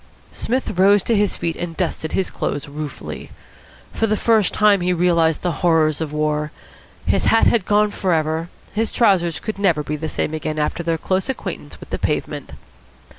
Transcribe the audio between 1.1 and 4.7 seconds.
his feet and dusted his clothes ruefully. For the first